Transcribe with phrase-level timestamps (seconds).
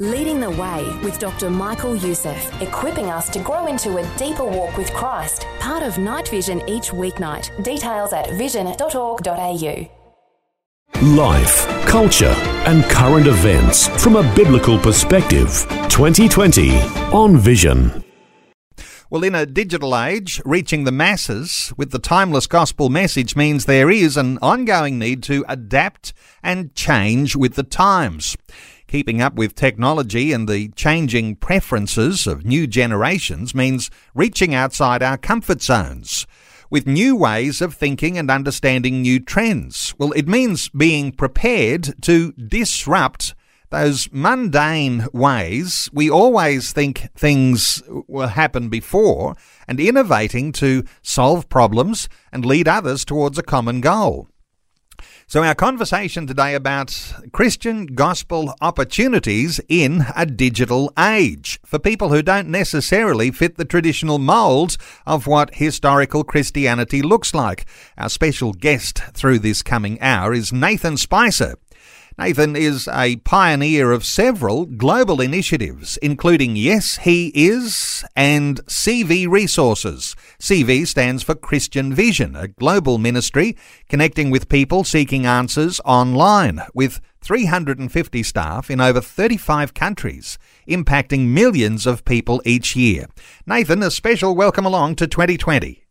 [0.00, 1.48] Leading the Way with Dr.
[1.48, 5.46] Michael Youssef, equipping us to grow into a deeper walk with Christ.
[5.60, 7.62] Part of Night Vision each weeknight.
[7.62, 9.88] Details at vision.org.au.
[11.00, 12.34] Life, culture,
[12.66, 15.64] and current events from a biblical perspective.
[15.90, 16.76] 2020
[17.12, 18.02] on Vision.
[19.10, 23.92] Well, in a digital age, reaching the masses with the timeless gospel message means there
[23.92, 28.36] is an ongoing need to adapt and change with the times.
[28.94, 35.18] Keeping up with technology and the changing preferences of new generations means reaching outside our
[35.18, 36.28] comfort zones
[36.70, 39.96] with new ways of thinking and understanding new trends.
[39.98, 43.34] Well, it means being prepared to disrupt
[43.70, 49.34] those mundane ways we always think things will happen before
[49.66, 54.28] and innovating to solve problems and lead others towards a common goal.
[55.26, 62.20] So, our conversation today about Christian gospel opportunities in a digital age for people who
[62.20, 67.64] don't necessarily fit the traditional molds of what historical Christianity looks like.
[67.96, 71.54] Our special guest through this coming hour is Nathan Spicer.
[72.16, 80.14] Nathan is a pioneer of several global initiatives, including Yes He Is and CV Resources.
[80.40, 83.56] CV stands for Christian Vision, a global ministry
[83.88, 91.84] connecting with people seeking answers online, with 350 staff in over 35 countries, impacting millions
[91.84, 93.06] of people each year.
[93.44, 95.84] Nathan, a special welcome along to 2020.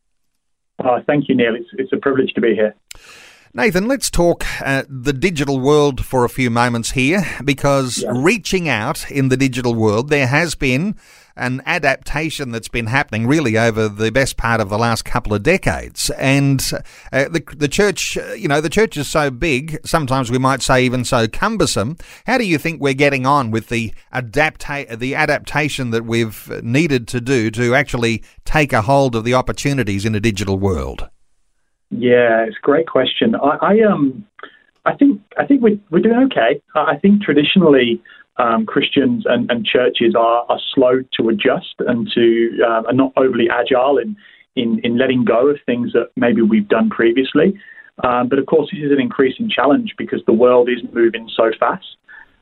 [0.85, 1.53] Oh, thank you, Neil.
[1.53, 2.73] It's, it's a privilege to be here.
[3.55, 8.11] Nathan, let's talk uh, the digital world for a few moments here because yeah.
[8.11, 10.95] reaching out in the digital world, there has been
[11.35, 15.43] an adaptation that's been happening really over the best part of the last couple of
[15.43, 16.09] decades.
[16.17, 16.67] And
[17.11, 20.63] uh, the, the church, uh, you know, the church is so big, sometimes we might
[20.63, 21.97] say even so cumbersome.
[22.25, 27.07] How do you think we're getting on with the, adapta- the adaptation that we've needed
[27.09, 31.07] to do to actually take a hold of the opportunities in a digital world?
[31.97, 33.35] Yeah, it's a great question.
[33.35, 34.25] I, I um,
[34.85, 36.61] I think I think we're we're doing okay.
[36.75, 38.01] I think traditionally
[38.37, 43.13] um, Christians and, and churches are, are slow to adjust and to uh, are not
[43.15, 44.15] overly agile in,
[44.55, 47.53] in in letting go of things that maybe we've done previously.
[48.03, 51.51] Um, but of course, this is an increasing challenge because the world is moving so
[51.59, 51.85] fast.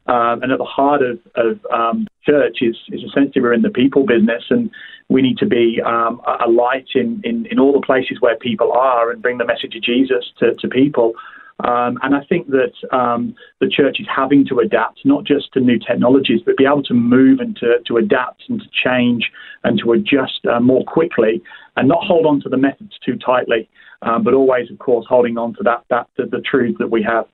[0.07, 3.69] Um, and at the heart of, of um, church is, is essentially we're in the
[3.69, 4.71] people business, and
[5.11, 8.71] we need to be um, a light in, in, in, all the places where people
[8.71, 11.13] are and bring the message of Jesus to, to people.
[11.65, 15.59] Um, and I think that um, the church is having to adapt, not just to
[15.59, 19.29] new technologies, but be able to move and to, to adapt and to change
[19.65, 21.43] and to adjust uh, more quickly
[21.75, 23.69] and not hold on to the methods too tightly,
[24.03, 27.03] um, but always, of course, holding on to that, that the, the truth that we
[27.03, 27.25] have.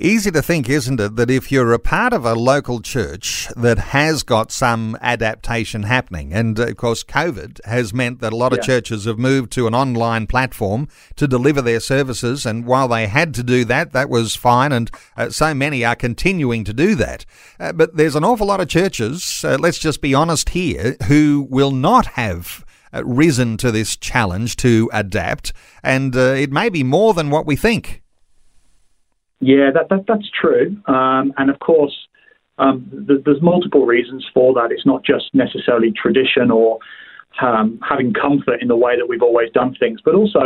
[0.00, 3.76] Easy to think, isn't it, that if you're a part of a local church that
[3.76, 8.62] has got some adaptation happening, and of course, COVID has meant that a lot of
[8.62, 13.34] churches have moved to an online platform to deliver their services, and while they had
[13.34, 17.26] to do that, that was fine, and uh, so many are continuing to do that.
[17.60, 21.46] Uh, but there's an awful lot of churches, uh, let's just be honest here, who
[21.50, 22.64] will not have
[22.94, 25.52] uh, risen to this challenge to adapt,
[25.82, 28.01] and uh, it may be more than what we think.
[29.42, 30.76] Yeah, that, that that's true.
[30.86, 31.94] Um, and of course,
[32.58, 34.70] um, th- there's multiple reasons for that.
[34.70, 36.78] It's not just necessarily tradition or
[37.42, 40.42] um, having comfort in the way that we've always done things, but also,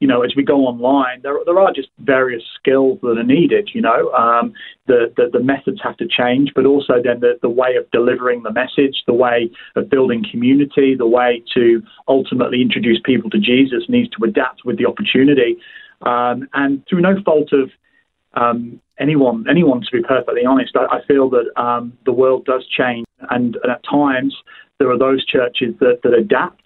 [0.00, 3.70] you know, as we go online, there, there are just various skills that are needed.
[3.72, 4.52] You know, um,
[4.88, 8.42] the, the, the methods have to change, but also then the, the way of delivering
[8.42, 13.84] the message, the way of building community, the way to ultimately introduce people to Jesus
[13.88, 15.56] needs to adapt with the opportunity.
[16.02, 17.70] Um, and through no fault of
[18.36, 22.66] um, anyone, anyone to be perfectly honest, I, I feel that um, the world does
[22.66, 24.34] change, and, and, at times
[24.78, 26.62] there are those churches that, that adapt.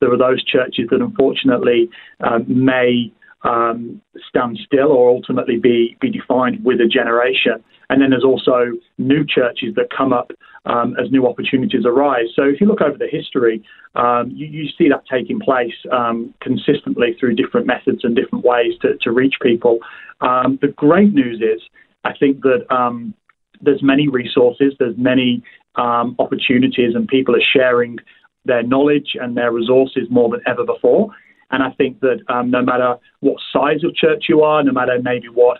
[0.00, 1.88] There are those churches that unfortunately
[2.20, 3.12] um, may
[3.44, 7.62] um, stand still or ultimately be, be defined with a generation.
[7.88, 10.32] And then there's also new churches that come up
[10.64, 12.26] um, as new opportunities arise.
[12.34, 13.62] So if you look over the history,
[13.94, 18.74] um, you, you, see that taking place um, consistently through different methods and different ways
[18.82, 19.80] to, to reach people.
[20.20, 21.60] Um, the great news is,
[22.04, 23.14] I think that um,
[23.60, 25.42] there's many resources, there's many
[25.76, 27.98] um, opportunities, and people are sharing
[28.44, 31.08] their knowledge and their resources more than ever before.
[31.50, 35.28] And I think that no matter what size of church you are, no matter maybe
[35.28, 35.58] what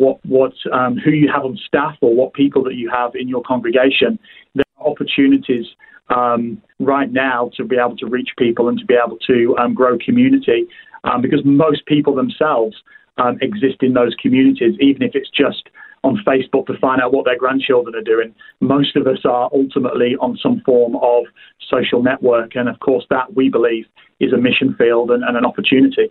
[0.00, 3.28] what what um, who you have on staff or what people that you have in
[3.28, 4.18] your congregation.
[4.54, 5.66] There are opportunities
[6.08, 9.74] um, right now to be able to reach people and to be able to um,
[9.74, 10.66] grow community
[11.04, 12.76] um, because most people themselves
[13.18, 15.68] um, exist in those communities, even if it's just
[16.02, 18.34] on Facebook to find out what their grandchildren are doing.
[18.60, 21.24] Most of us are ultimately on some form of
[21.68, 22.56] social network.
[22.56, 23.84] And of course, that we believe
[24.18, 26.10] is a mission field and, and an opportunity.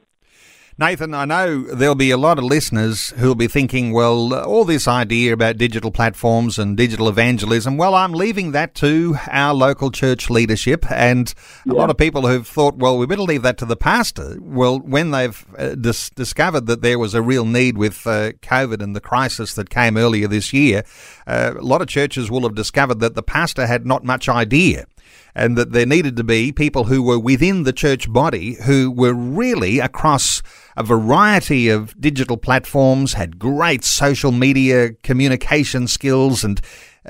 [0.80, 4.88] Nathan, I know there'll be a lot of listeners who'll be thinking, well, all this
[4.88, 10.30] idea about digital platforms and digital evangelism, well, I'm leaving that to our local church
[10.30, 10.90] leadership.
[10.90, 11.34] And
[11.66, 11.74] yeah.
[11.74, 14.38] a lot of people who've thought, well, we better leave that to the pastor.
[14.40, 18.81] Well, when they've uh, dis- discovered that there was a real need with uh, COVID
[18.81, 20.86] and the crisis that came earlier this year,
[21.28, 24.86] uh, a lot of churches will have discovered that the pastor had not much idea
[25.35, 29.13] and that there needed to be people who were within the church body who were
[29.13, 30.41] really across
[30.75, 36.61] a variety of digital platforms, had great social media communication skills, and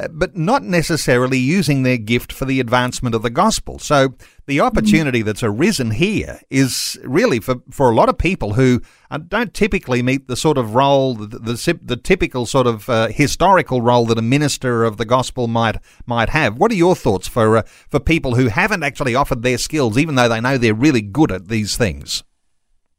[0.07, 3.79] but not necessarily using their gift for the advancement of the gospel.
[3.79, 4.15] So
[4.45, 8.81] the opportunity that's arisen here is really for, for a lot of people who
[9.11, 13.07] uh, don't typically meet the sort of role, the, the, the typical sort of uh,
[13.07, 16.57] historical role that a minister of the gospel might might have.
[16.57, 20.15] What are your thoughts for uh, for people who haven't actually offered their skills, even
[20.15, 22.23] though they know they're really good at these things?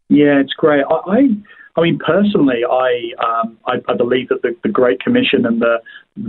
[0.08, 0.85] Yeah, it's great.
[0.91, 1.29] I, I,
[1.81, 5.77] I mean, personally, I, um, I, I believe that the, the Great Commission and the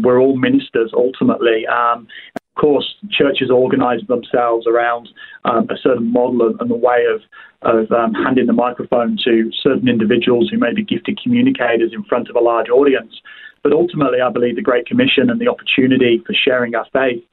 [0.01, 1.67] we're all ministers ultimately.
[1.67, 2.07] Um,
[2.37, 5.09] of course, churches organise themselves around
[5.43, 7.21] um, a certain model and, the way of
[7.63, 12.29] of um, handing the microphone to certain individuals who may be gifted communicators in front
[12.29, 13.13] of a large audience.
[13.61, 17.23] But ultimately, I believe the Great Commission and the opportunity for sharing our faith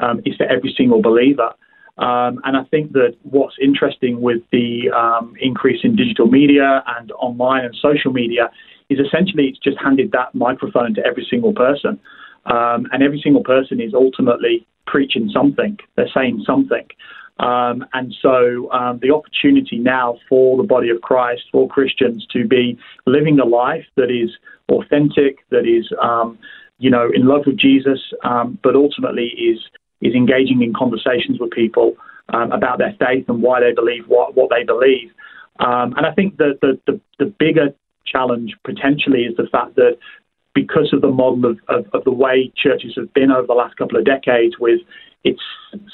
[0.00, 1.52] um, is for every single believer.
[1.98, 7.10] Um, and I think that what's interesting with the um, increase in digital media and
[7.12, 8.50] online and social media
[8.88, 11.98] is essentially it's just handed that microphone to every single person.
[12.46, 16.86] Um, and every single person is ultimately preaching something, they're saying something.
[17.40, 22.46] Um, and so um, the opportunity now for the body of Christ, for Christians to
[22.46, 24.30] be living a life that is
[24.70, 26.38] authentic, that is, um,
[26.78, 28.00] you know, in love with Jesus,
[28.62, 29.58] but ultimately is
[30.00, 31.96] is engaging in conversations with people
[32.30, 35.10] um, about their faith and why they believe what, what they believe.
[35.60, 37.74] Um, and I think that the, the, the, bigger
[38.06, 39.98] challenge potentially is the fact that
[40.54, 43.76] because of the model of, of, of, the way churches have been over the last
[43.76, 44.80] couple of decades with
[45.24, 45.42] it's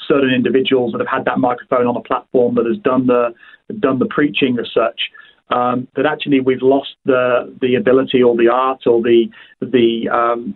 [0.07, 3.33] certain individuals that have had that microphone on a platform that has done the
[3.79, 5.01] done the preaching as such,
[5.49, 9.25] um, that actually we've lost the the ability or the art or the
[9.61, 10.55] the um,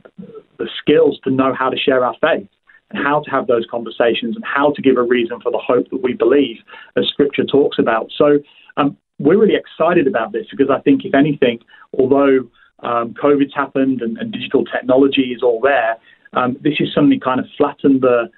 [0.57, 2.47] the skills to know how to share our faith
[2.91, 5.89] and how to have those conversations and how to give a reason for the hope
[5.89, 6.57] that we believe,
[6.97, 8.09] as Scripture talks about.
[8.18, 8.39] So
[8.77, 11.59] um, we're really excited about this because I think, if anything,
[11.97, 12.47] although
[12.80, 15.97] um, COVID's happened and, and, digital technology is all there,
[16.33, 18.30] um, this is something kind of flattened the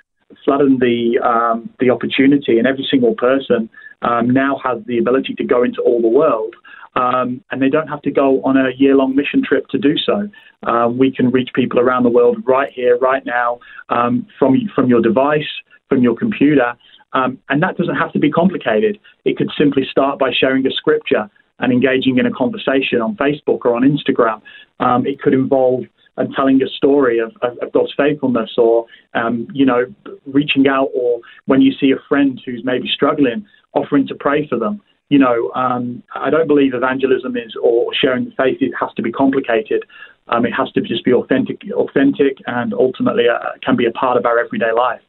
[0.45, 3.69] flattened the um, the opportunity, and every single person
[4.01, 6.55] um, now has the ability to go into all the world
[6.95, 9.95] um, and they don't have to go on a year long mission trip to do
[9.97, 10.29] so.
[10.63, 13.59] Um, we can reach people around the world right here, right now,
[13.89, 15.47] um, from, from your device,
[15.89, 16.73] from your computer.
[17.13, 18.99] Um, and that doesn't have to be complicated.
[19.25, 21.29] It could simply start by sharing a scripture
[21.59, 24.41] and engaging in a conversation on Facebook or on Instagram.
[24.79, 25.83] Um, it could involve
[26.17, 29.85] and uh, telling a story of, of, of God's faithfulness or, um, you know,
[30.25, 34.59] reaching out or when you see a friend who's maybe struggling, offering to pray for
[34.59, 38.93] them you know, um, I don't believe evangelism is or sharing the faith it has
[38.95, 39.83] to be complicated.
[40.29, 44.15] Um, it has to just be authentic, authentic, and ultimately uh, can be a part
[44.15, 45.01] of our everyday life.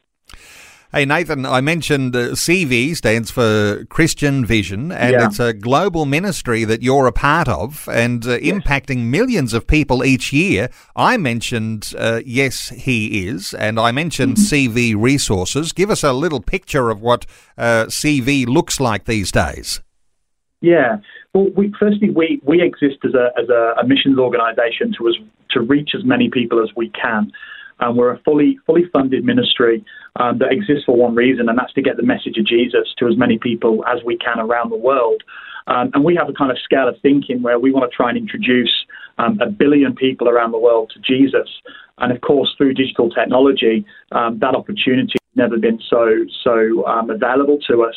[0.91, 5.25] Hey, Nathan, I mentioned uh, CV stands for Christian Vision, and yeah.
[5.25, 8.55] it's a global ministry that you're a part of and uh, yes.
[8.55, 10.69] impacting millions of people each year.
[10.97, 14.81] I mentioned uh, Yes, He Is, and I mentioned mm-hmm.
[14.81, 15.71] CV Resources.
[15.71, 17.25] Give us a little picture of what
[17.57, 19.79] uh, CV looks like these days.
[20.63, 20.99] Yeah.
[21.33, 25.15] Well, we, firstly, we, we exist as a, as a, a missions organisation to, as,
[25.51, 27.33] to reach as many people as we can.
[27.81, 29.83] Um, we're a fully fully funded ministry
[30.15, 33.07] um, that exists for one reason, and that's to get the message of Jesus to
[33.07, 35.21] as many people as we can around the world.
[35.67, 38.09] Um, and we have a kind of scale of thinking where we want to try
[38.09, 38.85] and introduce
[39.17, 41.49] um, a billion people around the world to Jesus.
[41.97, 47.09] And of course, through digital technology, um, that opportunity has never been so so um,
[47.09, 47.95] available to us.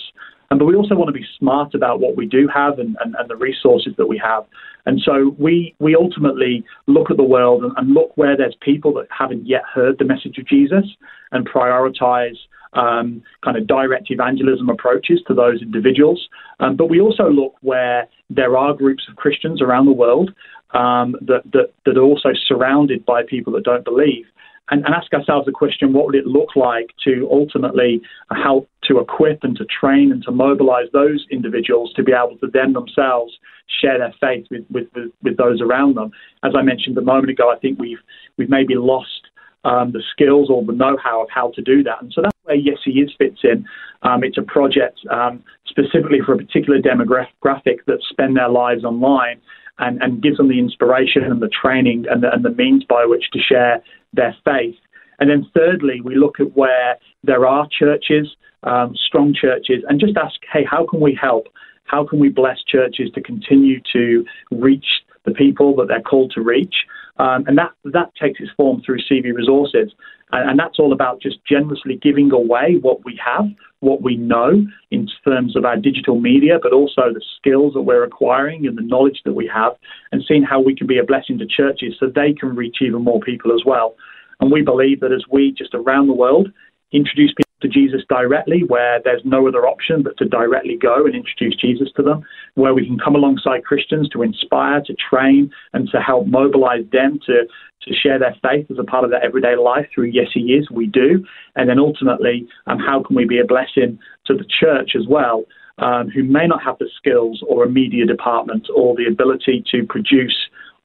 [0.51, 3.15] And, but we also want to be smart about what we do have and, and,
[3.19, 4.45] and the resources that we have.
[4.87, 8.95] And so we, we ultimately look at the world and, and, look where there's people
[8.95, 10.85] that haven't yet heard the message of Jesus
[11.33, 12.37] and prioritize
[12.75, 16.29] um, kind of direct evangelism approaches to those individuals.
[16.61, 20.33] Um, but we also look where there are groups of Christians around the world
[20.73, 24.27] um, that, that, that are also surrounded by people that don't believe
[24.71, 28.99] and, and, ask ourselves the question: What would it look like to ultimately help to
[28.99, 33.33] equip and to train and to mobilize those individuals to be able to then themselves
[33.81, 34.87] share their faith with, with,
[35.23, 36.11] with those around them.
[36.45, 37.99] As I mentioned a moment ago, I think we've,
[38.37, 39.29] we've maybe lost
[39.65, 42.01] um, the skills or the know-how of how to do that.
[42.01, 43.67] And so that's where Yes He Is fits in.
[44.03, 49.41] Um, it's a project um, specifically for a particular demographic that spend their lives online
[49.79, 53.05] and, and gives them the inspiration and the training and the, and the means by
[53.05, 54.77] which to share their faith.
[55.19, 60.17] And then thirdly, we look at where there are churches, um, strong churches, and just
[60.17, 61.49] ask, hey, how can we help?
[61.85, 64.87] How can we bless churches to continue to reach
[65.25, 66.75] the people that they're called to reach?
[67.19, 69.93] Um, and that, that takes its form through CV Resources.
[70.33, 73.47] And, and that's all about just generously giving away what we have,
[73.87, 78.05] what we know in terms of our digital media, but also the skills that we're
[78.05, 79.73] acquiring and the knowledge that we have,
[80.11, 83.03] and seeing how we can be a blessing to churches so they can reach even
[83.03, 83.95] more people as well.
[84.41, 86.49] And we believe that as we just around the world
[86.93, 91.15] introduce people to Jesus directly, where there's no other option but to directly go and
[91.15, 92.23] introduce Jesus to them,
[92.55, 97.19] where we can come alongside Christians to inspire, to train, and to help mobilize them
[97.27, 97.45] to,
[97.83, 100.71] to share their faith as a part of their everyday life through Yes He Is,
[100.71, 101.25] we do.
[101.55, 105.45] And then ultimately, um, how can we be a blessing to the church as well?
[105.79, 109.85] Um, who may not have the skills or a media department or the ability to
[109.87, 110.35] produce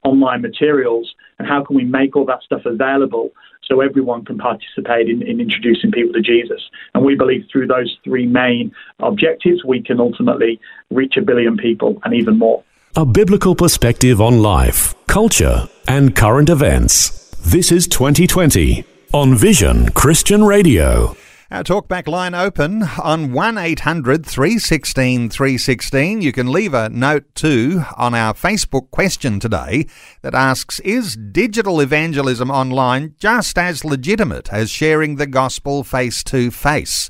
[0.03, 3.31] online materials, and how can we make all that stuff available
[3.71, 6.61] so everyone can participate in, in, introducing people to Jesus?
[6.93, 10.59] And we believe through those three main objectives, we can ultimately
[10.89, 12.63] reach a billion people and even more.
[12.97, 17.29] A biblical perspective on life, culture, and current events.
[17.45, 21.15] This is 2020 on Vision Christian Radio.
[21.51, 26.21] Our talkback line open on 1800 316 316.
[26.21, 29.85] You can leave a note too on our Facebook question today
[30.21, 36.51] that asks Is digital evangelism online just as legitimate as sharing the gospel face to
[36.51, 37.09] face?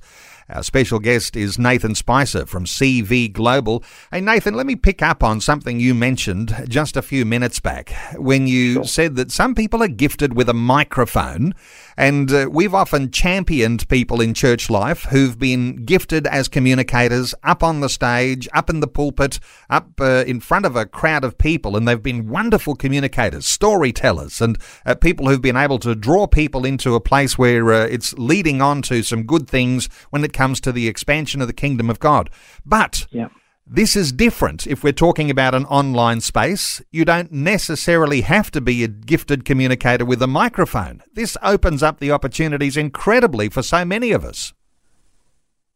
[0.51, 3.83] Our special guest is Nathan Spicer from CV Global.
[4.11, 7.93] Hey, Nathan, let me pick up on something you mentioned just a few minutes back
[8.17, 8.83] when you sure.
[8.83, 11.53] said that some people are gifted with a microphone
[11.97, 17.63] and uh, we've often championed people in church life who've been gifted as communicators up
[17.63, 21.37] on the stage, up in the pulpit, up uh, in front of a crowd of
[21.37, 26.27] people, and they've been wonderful communicators, storytellers, and uh, people who've been able to draw
[26.27, 30.33] people into a place where uh, it's leading on to some good things when it
[30.33, 32.29] comes to the expansion of the kingdom of God.
[32.65, 33.29] But yeah.
[33.73, 36.81] This is different if we're talking about an online space.
[36.91, 41.01] You don't necessarily have to be a gifted communicator with a microphone.
[41.13, 44.51] This opens up the opportunities incredibly for so many of us.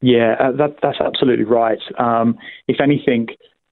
[0.01, 1.79] Yeah, uh, that, that's absolutely right.
[1.97, 2.37] Um,
[2.67, 3.27] if anything,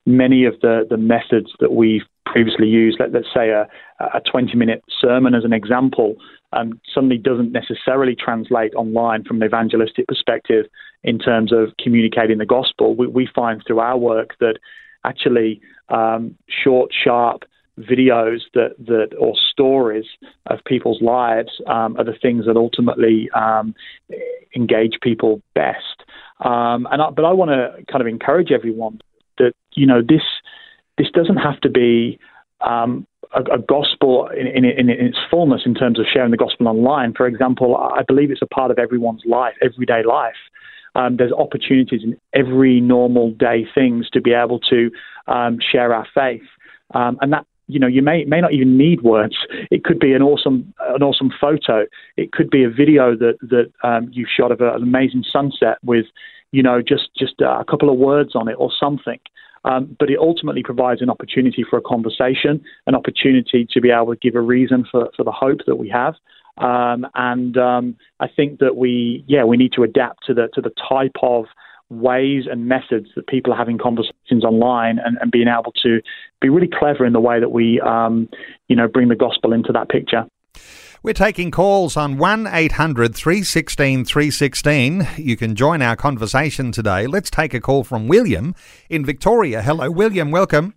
[0.06, 3.68] many of the, the methods that we've previously used, let, us say a,
[4.00, 6.16] a 20 minute sermon as an example,
[6.54, 10.68] um, suddenly doesn't necessarily translate online from an evangelistic perspective
[11.04, 12.96] in terms of communicating the gospel.
[12.96, 14.58] We, we find through our work that
[15.06, 17.44] actually um, short, sharp
[17.80, 20.06] videos that, that or stories
[20.48, 23.74] of people's lives um, are the things that ultimately um,
[24.56, 26.04] engage people best.
[26.40, 29.00] Um, and I, but I want to kind of encourage everyone
[29.38, 30.22] that you know this
[30.98, 32.20] this doesn't have to be
[32.62, 36.68] um, a, a, gospel in, in, in, its fullness in terms of sharing the gospel
[36.68, 37.14] online.
[37.14, 40.36] For example, I believe it's a part of everyone's life, everyday life.
[40.96, 44.92] Um, there's opportunities in every normal day things to be able to
[45.28, 46.44] um, share our faith,
[46.94, 49.36] um, and that you know you may may not even need words.
[49.72, 51.86] It could be an awesome an awesome photo.
[52.18, 55.78] It could be a video that that um, you shot of a, an amazing sunset
[55.84, 56.06] with
[56.52, 59.20] you know just just a couple of words on it or something.
[59.66, 64.14] Um, but it ultimately provides an opportunity for a conversation, an opportunity to be able
[64.14, 66.16] to give a reason for, for the hope that we have.
[66.58, 70.62] Um, and um, I think that we, yeah, we need to adapt to the to
[70.62, 71.46] the type of
[71.90, 76.02] ways and methods that people are having conversations online and, and being able to
[76.42, 78.28] be really clever in the way that we, um,
[78.68, 80.26] you know, bring the gospel into that picture.
[81.04, 85.08] We're taking calls on 1 800 316 316.
[85.18, 87.08] You can join our conversation today.
[87.08, 88.56] Let's take a call from William
[88.90, 89.62] in Victoria.
[89.62, 90.32] Hello, William.
[90.32, 90.76] Welcome.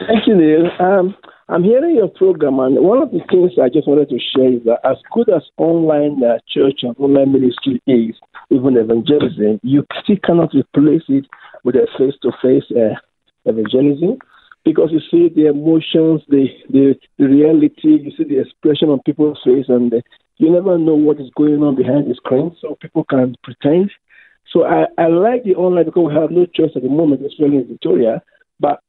[0.00, 0.68] Thank you, Neil.
[0.80, 1.14] Um,
[1.50, 4.64] I'm hearing your program, and one of the things I just wanted to share is
[4.64, 8.14] that as good as online uh, church and online ministry is,
[8.50, 11.24] even evangelism, you still cannot replace it
[11.64, 12.68] with a face to face
[13.46, 14.18] evangelism
[14.62, 19.40] because you see the emotions, the, the, the reality, you see the expression on people's
[19.42, 20.00] face, and uh,
[20.36, 23.90] you never know what is going on behind the screen, so people can pretend.
[24.52, 27.56] So I, I like the online because we have no choice at the moment, especially
[27.56, 28.20] in Victoria,
[28.60, 28.82] but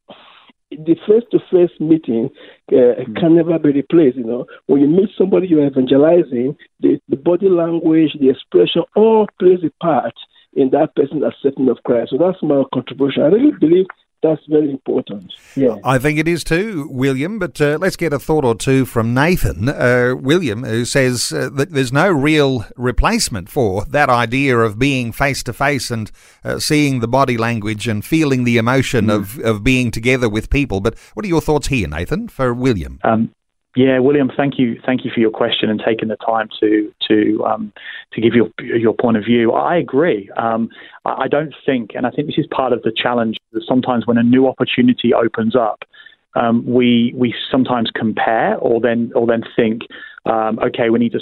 [0.71, 2.29] the face-to-face meeting
[2.71, 3.15] uh, mm.
[3.15, 4.17] can never be replaced.
[4.17, 9.27] You know, when you meet somebody you're evangelizing, the, the body language, the expression, all
[9.39, 10.13] plays a part
[10.53, 12.11] in that person accepting of Christ.
[12.11, 13.23] So that's my contribution.
[13.23, 13.85] I really believe
[14.21, 15.33] that's very important.
[15.55, 17.39] Yeah, I think it is too, William.
[17.39, 21.49] But uh, let's get a thought or two from Nathan, uh, William, who says uh,
[21.53, 26.11] that there's no real replacement for that idea of being face to face and
[26.43, 29.15] uh, seeing the body language and feeling the emotion mm.
[29.15, 30.81] of of being together with people.
[30.81, 32.99] But what are your thoughts here, Nathan, for William?
[33.03, 33.33] Um,
[33.79, 37.45] yeah, William, thank you, thank you for your question and taking the time to to
[37.45, 37.71] um,
[38.12, 39.53] to give your your point of view.
[39.53, 40.29] I agree.
[40.36, 40.67] Um,
[41.05, 44.17] I don't think, and I think this is part of the challenge that sometimes when
[44.17, 45.83] a new opportunity opens up,
[46.36, 49.83] um, we we sometimes compare or then or then think,
[50.25, 51.21] um, okay, we need to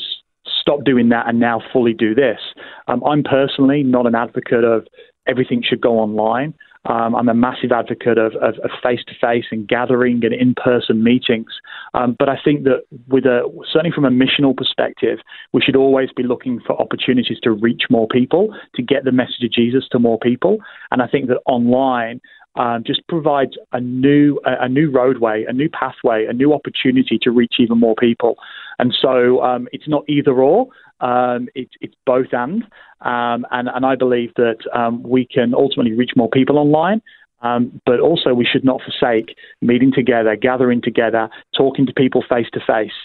[0.60, 2.40] stop doing that and now fully do this.
[2.88, 4.88] Um, I'm personally not an advocate of
[5.28, 6.56] everything should go online.
[6.88, 8.34] Um, I'm a massive advocate of
[8.82, 11.52] face to face and gathering and in person meetings.
[11.94, 13.42] Um, but I think that, with a
[13.72, 15.20] certainly from a missional perspective,
[15.54, 19.44] we should always be looking for opportunities to reach more people, to get the message
[19.44, 20.60] of Jesus to more people.
[20.92, 22.22] And I think that online
[22.58, 27.18] um, just provides a new a, a, new roadway, a new pathway, a new opportunity
[27.22, 28.36] to reach even more people.
[28.80, 30.68] And so um, it's not either or.
[31.00, 32.64] Um, it, it's both and.
[33.02, 37.02] Um, and, and I believe that um, we can ultimately reach more people online.
[37.42, 42.48] Um, but also, we should not forsake meeting together, gathering together, talking to people face
[42.54, 42.98] to face.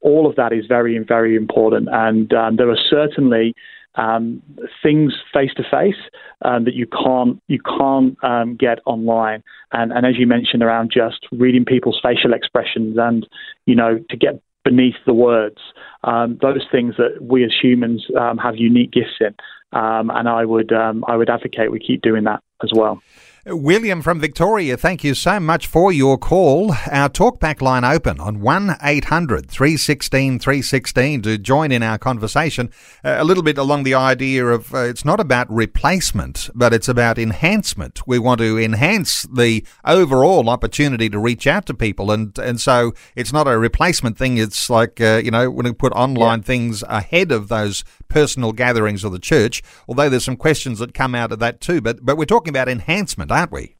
[0.00, 1.88] All of that is very, very important.
[1.92, 3.54] And um, there are certainly
[3.96, 4.42] um,
[4.82, 6.00] things face to face
[6.42, 9.42] that you can't you can't um, get online.
[9.72, 13.26] And, and as you mentioned, around just reading people's facial expressions and
[13.66, 15.58] you know to get beneath the words.
[16.04, 19.34] Um, those things that we as humans um, have unique gifts in,
[19.72, 23.02] um, and I would um, I would advocate we keep doing that as well.
[23.44, 26.70] William from Victoria, thank you so much for your call.
[26.88, 32.70] Our talkback line open on 1 800 316 316 to join in our conversation.
[33.04, 36.86] Uh, a little bit along the idea of uh, it's not about replacement, but it's
[36.86, 38.06] about enhancement.
[38.06, 42.12] We want to enhance the overall opportunity to reach out to people.
[42.12, 44.38] And, and so it's not a replacement thing.
[44.38, 46.44] It's like, uh, you know, when we put online yeah.
[46.44, 51.16] things ahead of those personal gatherings of the church, although there's some questions that come
[51.16, 51.80] out of that too.
[51.80, 53.76] But, but we're talking about enhancement aren't we?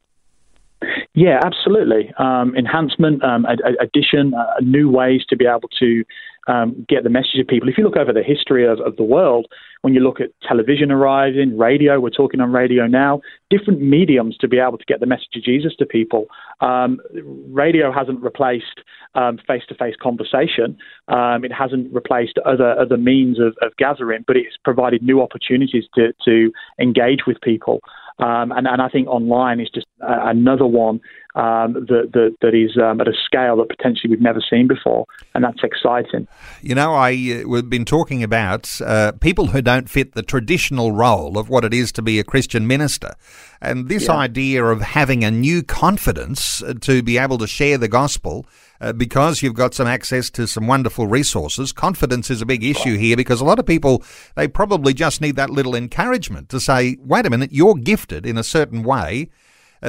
[1.14, 2.12] Yeah, absolutely.
[2.18, 3.46] Um, enhancement, um,
[3.80, 6.04] addition, uh, new ways to be able to
[6.48, 7.68] um, get the message to people.
[7.68, 9.46] If you look over the history of, of the world,
[9.82, 14.48] when you look at television arriving, radio, we're talking on radio now, different mediums to
[14.48, 16.26] be able to get the message of Jesus to people.
[16.60, 16.98] Um,
[17.50, 18.80] radio hasn't replaced
[19.46, 24.36] face to face conversation, um, it hasn't replaced other, other means of, of gathering, but
[24.36, 27.80] it's provided new opportunities to, to engage with people.
[28.22, 31.00] Um, and, and I think online is just another one
[31.35, 35.07] um, that, that, that is um, at a scale that potentially we've never seen before,
[35.35, 36.29] and that's exciting.
[36.61, 40.92] You know, I uh, we've been talking about uh, people who don't fit the traditional
[40.92, 43.14] role of what it is to be a Christian minister,
[43.62, 44.16] and this yeah.
[44.16, 48.47] idea of having a new confidence uh, to be able to share the gospel.
[48.81, 51.71] Uh, because you've got some access to some wonderful resources.
[51.71, 54.03] Confidence is a big issue here because a lot of people,
[54.35, 58.37] they probably just need that little encouragement to say, wait a minute, you're gifted in
[58.37, 59.31] a certain way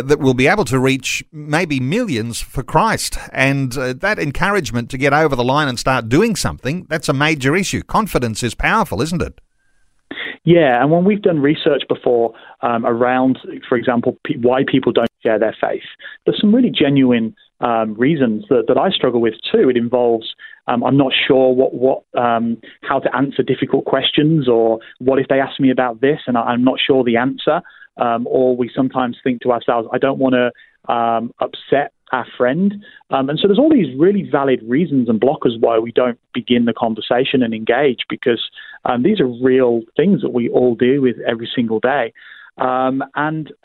[0.01, 3.17] that will be able to reach maybe millions for Christ.
[3.31, 7.13] And uh, that encouragement to get over the line and start doing something, that's a
[7.13, 7.83] major issue.
[7.83, 9.39] Confidence is powerful, isn't it?
[10.45, 15.39] Yeah, and when we've done research before um, around, for example, why people don't share
[15.39, 15.83] their faith,
[16.25, 19.69] there's some really genuine um, reasons that, that I struggle with too.
[19.69, 20.35] It involves
[20.67, 25.27] um, I'm not sure what what um, how to answer difficult questions, or what if
[25.27, 27.61] they ask me about this and I, am not sure the answer
[27.97, 32.75] um, or we sometimes think to ourselves, I don't want to um, upset our friend.
[33.09, 36.65] Um, and so there's all these really valid reasons and blockers why we don't begin
[36.65, 38.49] the conversation and engage because
[38.85, 42.13] um, these are real things that we all deal with every single day.
[42.57, 43.03] And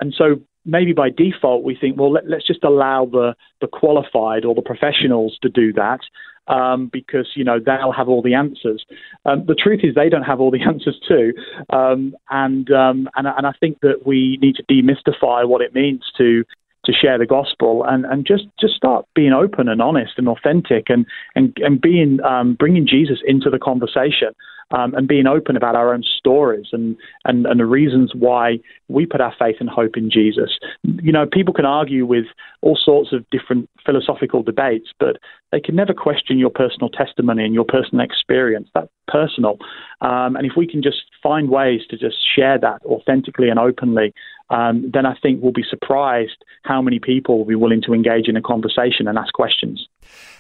[0.01, 4.45] and so maybe by default we think, well, let, us just allow the the qualified
[4.45, 6.01] or the professionals to do that
[6.49, 8.85] um, because you know they'll have all the answers.
[9.25, 11.33] Um, the truth is they don't have all the answers too,
[11.71, 16.03] um, and, um, and and I think that we need to demystify what it means
[16.19, 16.45] to
[16.89, 20.87] to share the gospel and, and just, just start being open and honest and authentic
[20.89, 24.31] and and, and being um, bringing Jesus into the conversation
[24.71, 29.07] um, and being open about our own stories and, and, and the reasons why we
[29.07, 30.59] put our faith and hope in Jesus.
[30.83, 32.27] You know, people can argue with
[32.61, 35.17] all sorts of different philosophical debates, but
[35.53, 38.69] they can never question your personal testimony and your personal experience.
[38.75, 39.59] That's personal.
[40.03, 44.13] Um, and if we can just find ways to just share that authentically and openly,
[44.51, 48.29] um, then I think we'll be surprised how many people will be willing to engage
[48.29, 49.87] in a conversation and ask questions.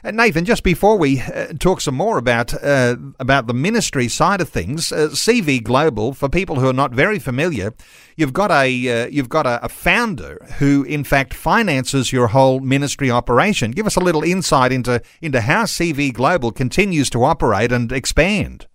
[0.03, 4.41] Uh, Nathan, just before we uh, talk some more about uh, about the ministry side
[4.41, 7.75] of things, uh, CV Global, for people who are not very familiar,
[8.17, 12.61] you've got a uh, you've got a, a, founder who, in fact, finances your whole
[12.61, 13.73] ministry operation.
[13.73, 18.67] Give us a little insight into into how CV Global continues to operate and expand.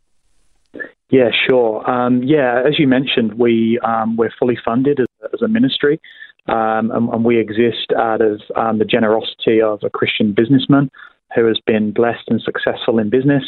[1.14, 1.88] Yeah, sure.
[1.88, 6.02] Um, yeah, as you mentioned, we um, we're fully funded as, as a ministry.
[6.48, 10.90] Um, and, and, we exist out of um, the generosity of a Christian businessman
[11.36, 13.44] who has been blessed and successful in business,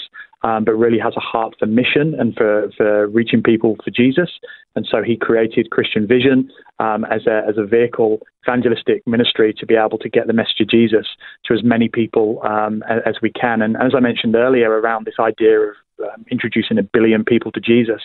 [0.45, 4.29] um, but really has a heart for mission and for, for reaching people for Jesus.
[4.75, 9.65] And so he created Christian Vision um, as, a, as a vehicle, evangelistic ministry to
[9.65, 11.07] be able to get the message of Jesus
[11.45, 13.63] to as many people um, as, we can.
[13.63, 17.59] And as I mentioned earlier, around this idea of um, introducing a billion people to
[17.59, 18.01] Jesus,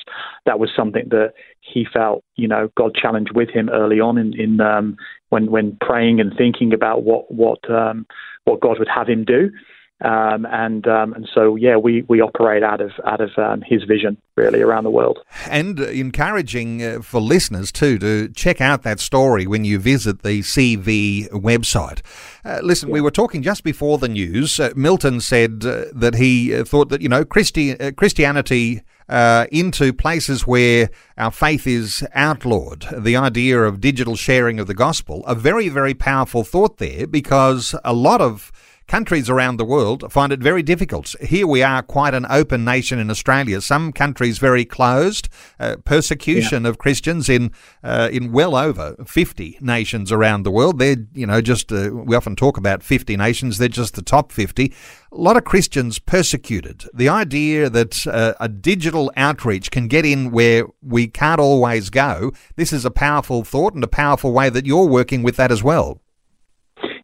[0.46, 4.32] that was something that he felt, you know, God challenged with him early on in,
[4.40, 4.96] in um,
[5.28, 8.06] when when praying and thinking about what what um,
[8.44, 9.50] what God would have him do.
[10.02, 13.82] Um, and um, and so yeah, we, we operate out of out of um, his
[13.84, 15.18] vision really around the world.
[15.46, 20.40] And encouraging uh, for listeners too to check out that story when you visit the
[20.40, 22.00] CV website.
[22.44, 22.94] Uh, listen, yeah.
[22.94, 24.58] we were talking just before the news.
[24.58, 28.82] Uh, Milton said uh, that he uh, thought that you know Christi- uh, Christianity.
[29.50, 32.86] into places where our faith is outlawed.
[32.96, 37.74] The idea of digital sharing of the gospel, a very, very powerful thought there because
[37.84, 38.52] a lot of
[38.90, 41.14] Countries around the world find it very difficult.
[41.20, 43.60] Here we are, quite an open nation in Australia.
[43.60, 45.28] Some countries very closed.
[45.60, 46.70] Uh, persecution yeah.
[46.70, 47.52] of Christians in
[47.84, 50.80] uh, in well over fifty nations around the world.
[50.80, 53.58] They're you know just uh, we often talk about fifty nations.
[53.58, 54.74] They're just the top fifty.
[55.12, 56.86] A lot of Christians persecuted.
[56.92, 62.32] The idea that uh, a digital outreach can get in where we can't always go.
[62.56, 65.62] This is a powerful thought and a powerful way that you're working with that as
[65.62, 66.00] well.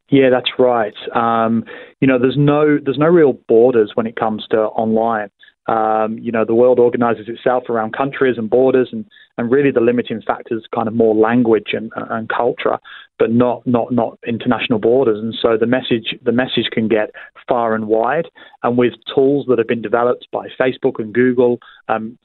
[0.08, 0.94] Yeah, that's right.
[1.14, 1.64] Um,
[2.00, 5.30] you know, there's no there's no real borders when it comes to online.
[5.68, 9.04] Um, you know, the world organizes itself around countries and borders, and,
[9.36, 12.78] and really the limiting factor is kind of more language and, and culture,
[13.18, 15.18] but not not not international borders.
[15.18, 17.10] And so the message the message can get
[17.48, 18.26] far and wide.
[18.62, 22.16] And with tools that have been developed by Facebook and Google um,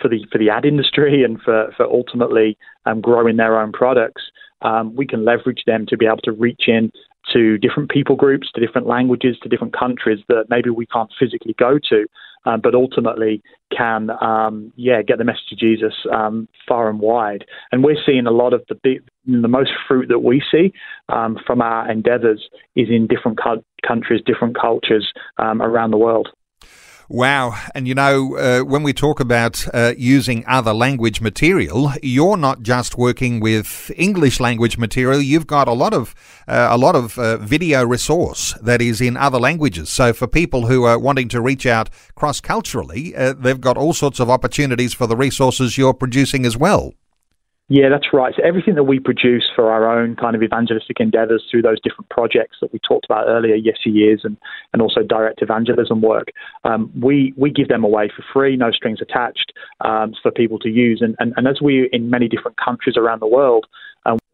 [0.00, 4.22] for the for the ad industry and for for ultimately um, growing their own products,
[4.62, 6.90] um, we can leverage them to be able to reach in
[7.32, 11.54] to different people groups, to different languages, to different countries that maybe we can't physically
[11.58, 12.06] go to,
[12.44, 13.42] um, but ultimately
[13.76, 17.44] can, um, yeah, get the message of Jesus um, far and wide.
[17.72, 20.72] And we're seeing a lot of the the most fruit that we see
[21.08, 23.38] um, from our endeavours is in different
[23.86, 26.28] countries, different cultures um, around the world.
[27.08, 27.54] Wow.
[27.74, 32.62] And you know, uh, when we talk about uh, using other language material, you're not
[32.62, 35.20] just working with English language material.
[35.20, 36.14] You've got a lot of
[36.48, 39.88] uh, a lot of uh, video resource that is in other languages.
[39.88, 43.92] So for people who are wanting to reach out cross culturally, uh, they've got all
[43.92, 46.94] sorts of opportunities for the resources you're producing as well.
[47.68, 48.32] Yeah, that's right.
[48.36, 52.08] So everything that we produce for our own kind of evangelistic endeavours through those different
[52.10, 54.36] projects that we talked about earlier, Yes He Is, and,
[54.72, 56.28] and also direct evangelism work,
[56.62, 60.68] um, we, we give them away for free, no strings attached, um, for people to
[60.68, 61.00] use.
[61.02, 63.66] And, and, and as we in many different countries around the world,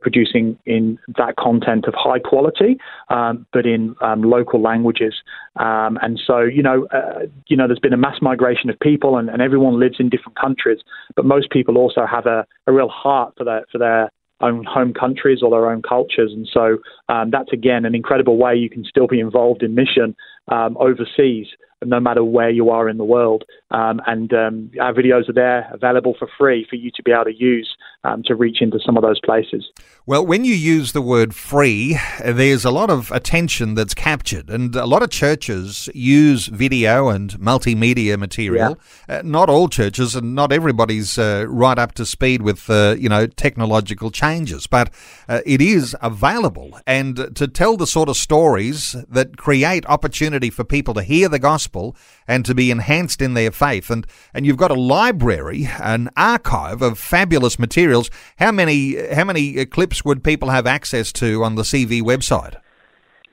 [0.02, 5.14] producing in that content of high quality, um, but in um, local languages.
[5.56, 9.16] Um, and so, you know, uh, you know, there's been a mass migration of people,
[9.16, 10.78] and, and everyone lives in different countries.
[11.16, 14.10] But most people also have a, a real heart for their for their
[14.40, 16.32] own home countries or their own cultures.
[16.32, 20.16] And so um, that's again an incredible way you can still be involved in mission
[20.48, 21.46] um, overseas
[21.84, 23.44] no matter where you are in the world.
[23.70, 27.24] Um, and um, our videos are there available for free for you to be able
[27.24, 29.68] to use um, to reach into some of those places.
[30.06, 34.74] Well, when you use the word free, there's a lot of attention that's captured, and
[34.74, 38.78] a lot of churches use video and multimedia material.
[39.08, 39.18] Yeah.
[39.18, 43.08] Uh, not all churches, and not everybody's uh, right up to speed with uh, you
[43.08, 44.92] know technological changes, but
[45.28, 46.80] uh, it is available.
[46.86, 51.38] And to tell the sort of stories that create opportunity for people to hear the
[51.38, 53.90] gospel and to be enhanced in their faith.
[53.90, 57.58] And, and you've got a library, an archive of fabulous
[57.92, 58.10] materials.
[58.38, 62.56] How many, how many clips would people have access to on the CV website?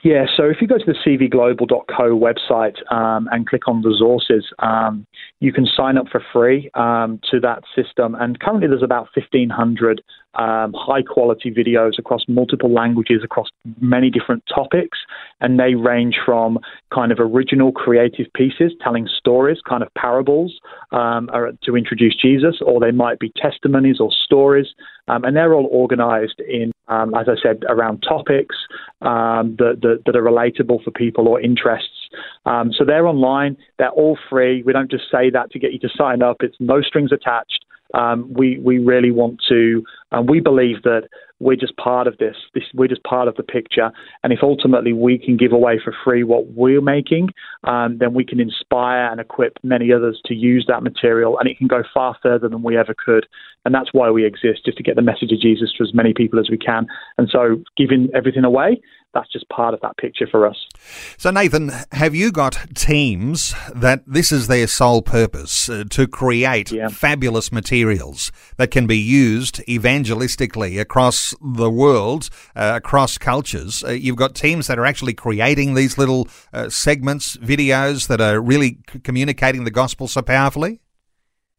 [0.01, 5.05] Yeah, so if you go to the cvglobal.co website um, and click on resources, um,
[5.41, 8.15] you can sign up for free um, to that system.
[8.15, 10.01] And currently, there's about 1,500
[10.35, 13.47] um, high quality videos across multiple languages, across
[13.81, 14.99] many different topics.
[15.41, 16.59] And they range from
[16.93, 20.59] kind of original creative pieces telling stories, kind of parables
[20.91, 21.29] um,
[21.63, 24.67] to introduce Jesus, or they might be testimonies or stories.
[25.07, 28.55] Um, and they're all organized in, as I said, around topics
[29.01, 32.09] that, that that, that are relatable for people or interests.
[32.45, 33.57] Um, so they're online.
[33.77, 34.63] They're all free.
[34.63, 36.37] We don't just say that to get you to sign up.
[36.41, 37.65] It's no strings attached.
[37.93, 39.83] Um, we we really want to.
[40.11, 42.35] and we believe that we're just part of this.
[42.53, 42.63] this.
[42.73, 43.91] We're just part of the picture.
[44.23, 47.29] And if ultimately we can give away for free what we're making,
[47.63, 51.57] um, then we can inspire and equip many others to use that material, and it
[51.57, 53.25] can go far further than we ever could.
[53.65, 56.13] And that's why we exist, just to get the message of Jesus to as many
[56.13, 56.87] people as we can.
[57.17, 58.81] And so, giving everything away
[59.13, 60.67] that's just part of that picture for us.
[61.17, 66.71] So, Nathan, have you got teams that this is their sole purpose uh, to create
[66.71, 66.89] yeah.
[66.89, 73.83] fabulous materials that can be used evangelistically across the world, uh, across cultures?
[73.83, 78.39] Uh, you've got teams that are actually creating these little uh, segments, videos that are
[78.39, 80.81] really c- communicating the gospel so powerfully?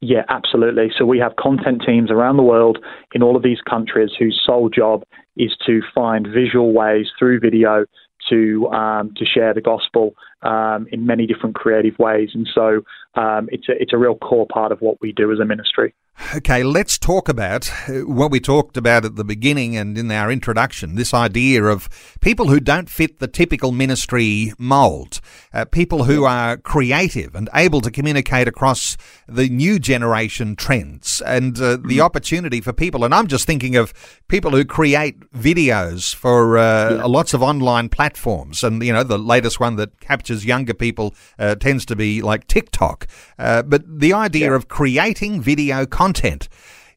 [0.01, 0.91] Yeah, absolutely.
[0.97, 2.79] So we have content teams around the world
[3.15, 5.03] in all of these countries whose sole job
[5.37, 7.85] is to find visual ways through video
[8.31, 12.83] to um, to share the gospel um, in many different creative ways, and so
[13.15, 15.95] um, it's a it's a real core part of what we do as a ministry.
[16.35, 20.31] Okay, let's talk about uh, what we talked about at the beginning and in our
[20.31, 21.89] introduction this idea of
[22.21, 25.21] people who don't fit the typical ministry mold,
[25.53, 31.57] uh, people who are creative and able to communicate across the new generation trends and
[31.57, 32.01] uh, the mm-hmm.
[32.03, 33.05] opportunity for people.
[33.05, 33.93] And I'm just thinking of
[34.29, 37.05] people who create videos for uh, yeah.
[37.07, 38.63] lots of online platforms.
[38.63, 42.47] And, you know, the latest one that captures younger people uh, tends to be like
[42.47, 43.07] TikTok.
[43.39, 44.57] Uh, but the idea yeah.
[44.57, 46.49] of creating video content.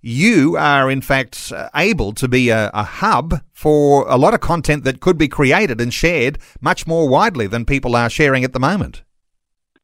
[0.05, 4.83] You are, in fact, able to be a, a hub for a lot of content
[4.83, 8.59] that could be created and shared much more widely than people are sharing at the
[8.59, 9.03] moment.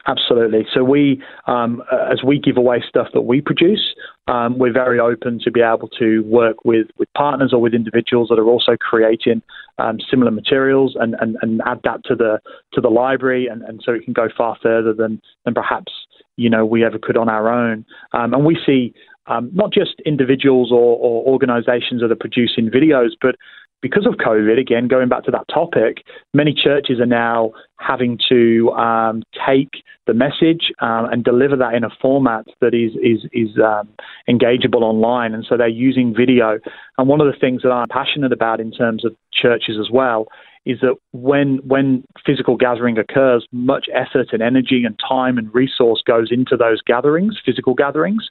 [0.09, 0.65] Absolutely.
[0.73, 3.93] So we, um, uh, as we give away stuff that we produce,
[4.27, 8.29] um, we're very open to be able to work with, with partners or with individuals
[8.29, 9.43] that are also creating
[9.77, 12.39] um, similar materials and, and, and add that to the
[12.73, 15.91] to the library, and, and so it can go far further than than perhaps
[16.37, 17.85] you know we ever could on our own.
[18.11, 18.93] Um, and we see
[19.27, 23.35] um, not just individuals or, or organizations that are producing videos, but
[23.81, 28.71] because of COVID, again, going back to that topic, many churches are now having to
[28.71, 29.69] um, take
[30.05, 33.87] the message um, and deliver that in a format that is is is um,
[34.29, 36.59] engageable online, and so they're using video.
[36.97, 40.27] And one of the things that I'm passionate about in terms of churches as well
[40.65, 46.03] is that when when physical gathering occurs, much effort and energy and time and resource
[46.05, 48.29] goes into those gatherings, physical gatherings.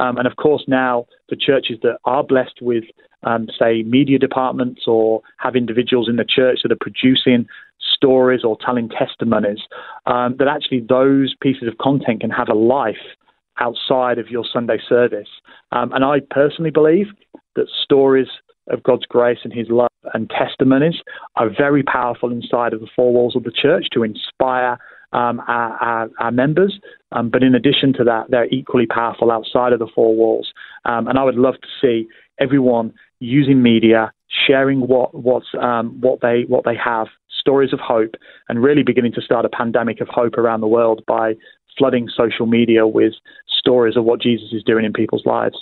[0.00, 2.84] Um, and of course, now the churches that are blessed with,
[3.22, 7.46] um, say, media departments or have individuals in the church that are producing
[7.78, 9.60] stories or telling testimonies,
[10.06, 13.04] um, that actually those pieces of content can have a life
[13.60, 15.28] outside of your Sunday service.
[15.70, 17.08] Um, and I personally believe
[17.56, 18.28] that stories
[18.68, 20.96] of God's grace and His love and testimonies
[21.36, 24.78] are very powerful inside of the four walls of the church to inspire
[25.12, 25.40] um,
[26.32, 26.78] members.
[27.12, 30.52] Um, but in addition to that, they're equally powerful outside of the four walls.
[30.84, 34.12] Um, and I would love to see everyone using media,
[34.46, 38.14] sharing what what's um, what they what they have, stories of hope,
[38.48, 41.34] and really beginning to start a pandemic of hope around the world by
[41.78, 43.12] flooding social media with
[43.48, 45.56] stories of what Jesus is doing in people's lives.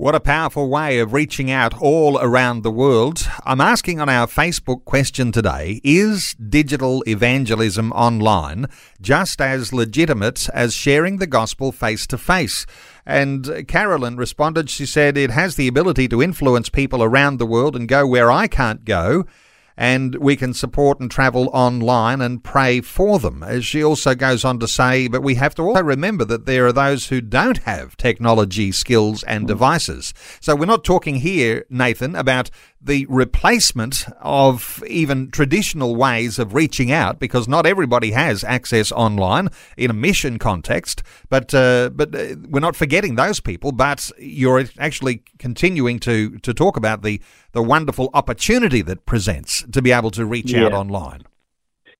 [0.00, 3.28] What a powerful way of reaching out all around the world.
[3.44, 8.64] I'm asking on our Facebook question today Is digital evangelism online
[9.02, 12.64] just as legitimate as sharing the gospel face to face?
[13.04, 17.76] And Carolyn responded, she said, It has the ability to influence people around the world
[17.76, 19.26] and go where I can't go
[19.76, 23.42] and we can support and travel online and pray for them.
[23.42, 26.66] As she also goes on to say, but we have to also remember that there
[26.66, 30.12] are those who don't have technology skills and devices.
[30.40, 32.50] So we're not talking here, Nathan, about
[32.82, 39.48] the replacement of even traditional ways of reaching out because not everybody has access online
[39.76, 41.02] in a mission context.
[41.28, 43.72] But uh, but uh, we're not forgetting those people.
[43.72, 47.20] But you're actually continuing to to talk about the
[47.52, 50.66] the wonderful opportunity that presents to be able to reach yeah.
[50.66, 51.22] out online.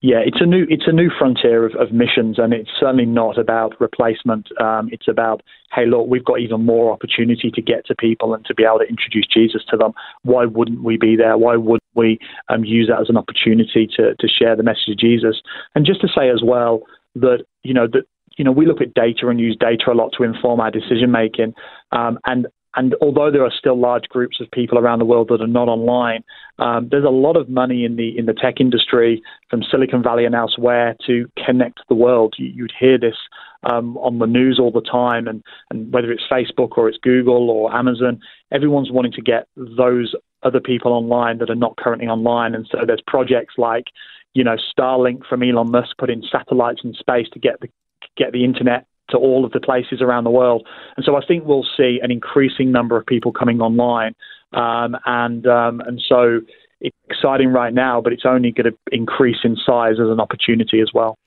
[0.02, 3.36] yeah, it's a new it's a new frontier of, of missions, and it's certainly not
[3.36, 4.48] about replacement.
[4.58, 5.42] Um, it's about
[5.74, 8.78] hey, look, we've got even more opportunity to get to people and to be able
[8.78, 9.92] to introduce Jesus to them.
[10.22, 11.36] Why wouldn't we be there?
[11.36, 14.98] Why would we um, use that as an opportunity to to share the message of
[14.98, 15.42] Jesus?
[15.74, 16.80] And just to say as well
[17.14, 18.04] that you know that
[18.38, 21.10] you know we look at data and use data a lot to inform our decision
[21.10, 21.52] making,
[21.92, 25.40] um, and and although there are still large groups of people around the world that
[25.40, 26.22] are not online,
[26.58, 30.24] um, there's a lot of money in the in the tech industry from Silicon Valley
[30.24, 32.34] and elsewhere to connect the world.
[32.38, 33.16] You, would hear this
[33.64, 37.50] um, on the news all the time, and, and whether it's Facebook or it's Google
[37.50, 38.20] or Amazon,
[38.52, 42.54] everyone's wanting to get those other people online that are not currently online.
[42.54, 43.84] And so there's projects like,
[44.32, 47.68] you know, Starlink from Elon Musk putting satellites in space to get the
[48.16, 50.66] get the internet to all of the places around the world.
[50.96, 54.14] And so I think we'll see an increasing number of people coming online.
[54.52, 56.40] Um, and um, and so
[56.80, 60.80] it's exciting right now, but it's only going to increase in size as an opportunity
[60.80, 61.18] as well.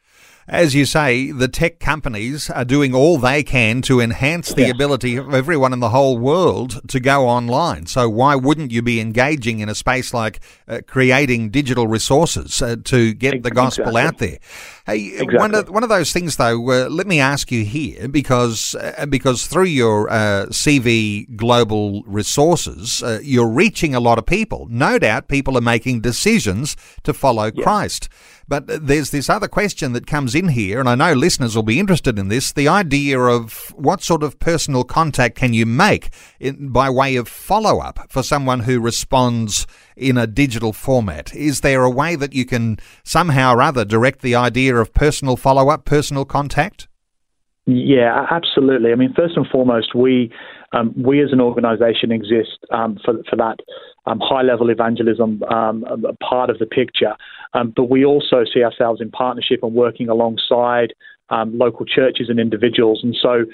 [0.47, 5.15] As you say, the tech companies are doing all they can to enhance the ability
[5.15, 7.85] of everyone in the whole world to go online.
[7.85, 12.75] So why wouldn't you be engaging in a space like uh, creating digital resources uh,
[12.83, 14.39] to get the gospel out there?
[14.85, 15.37] Hey, exactly.
[15.37, 16.69] one of one of those things though.
[16.69, 23.01] Uh, let me ask you here, because uh, because through your uh, CV Global Resources,
[23.01, 24.67] uh, you're reaching a lot of people.
[24.69, 27.63] No doubt, people are making decisions to follow yeah.
[27.63, 28.09] Christ.
[28.45, 31.79] But there's this other question that comes in here, and I know listeners will be
[31.79, 36.09] interested in this the idea of what sort of personal contact can you make
[36.41, 41.33] in, by way of follow up for someone who responds in a digital format?
[41.35, 45.37] Is there a way that you can somehow or other direct the idea of personal
[45.37, 46.87] follow up, personal contact?
[47.65, 48.91] Yeah, absolutely.
[48.91, 50.31] I mean, first and foremost, we
[50.73, 53.57] um, we as an organisation exist um, for for that
[54.05, 55.85] um, high level evangelism um,
[56.21, 57.15] part of the picture.
[57.53, 60.93] Um, but we also see ourselves in partnership and working alongside
[61.29, 62.99] um, local churches and individuals.
[63.01, 63.45] And so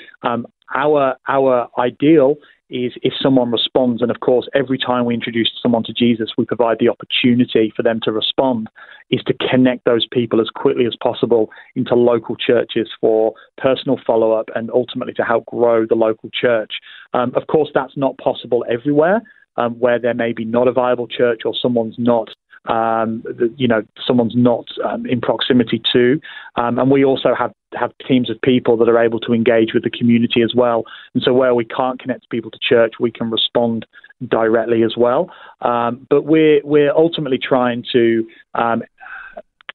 [0.73, 2.38] our our ideal
[2.69, 6.45] is if someone responds, and of course, every time we introduce someone to Jesus, we
[6.45, 8.69] provide the opportunity for them to respond,
[9.10, 14.32] is to connect those people as quickly as possible into local churches for personal follow
[14.32, 16.73] up and ultimately to help grow the local church.
[17.13, 19.21] Um, of course, that's not possible everywhere
[19.58, 22.29] um, where there may be not a viable church or someone's not
[22.69, 23.23] um,
[23.58, 26.21] you know, someone's not um, in proximity to.
[26.55, 29.84] Um, and we also have, have teams of people that are able to engage with
[29.84, 30.84] the community as well.
[31.13, 33.86] And so where we can't connect people to church, we can respond
[34.27, 35.32] directly as well.
[35.62, 38.84] Um, but we're, we're ultimately trying to um,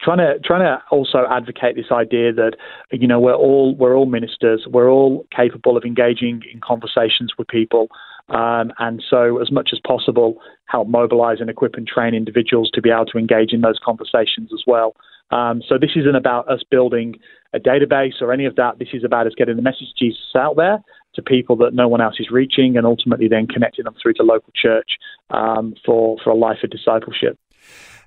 [0.05, 2.57] trying to trying to also advocate this idea that
[2.93, 7.49] you know we're all we're all ministers, we're all capable of engaging in conversations with
[7.49, 7.89] people,
[8.29, 10.37] um, and so as much as possible
[10.67, 14.51] help mobilize and equip and train individuals to be able to engage in those conversations
[14.53, 14.95] as well.
[15.31, 17.15] Um, so this isn't about us building
[17.55, 18.79] a database or any of that.
[18.79, 20.79] This is about us getting the message of Jesus out there
[21.15, 24.23] to people that no one else is reaching, and ultimately then connecting them through to
[24.23, 24.99] local church
[25.31, 27.39] um, for for a life of discipleship.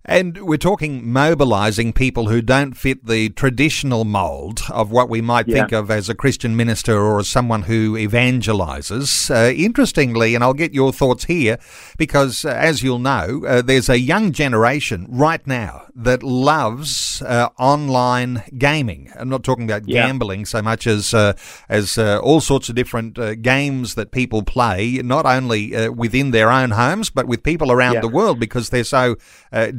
[0.10, 5.50] And we're talking mobilising people who don't fit the traditional mould of what we might
[5.50, 5.56] yeah.
[5.56, 9.30] think of as a Christian minister or as someone who evangelises.
[9.30, 11.60] Uh, interestingly, and I'll get your thoughts here,
[11.98, 17.50] because uh, as you'll know, uh, there's a young generation right now that loves uh,
[17.60, 19.12] online gaming.
[19.20, 20.08] I'm not talking about yeah.
[20.08, 21.34] gambling so much as uh,
[21.68, 26.72] as uh, all sorts of different games that people play, not only within their own
[26.72, 28.02] homes but with people around yeah.
[28.02, 29.18] the world because they're so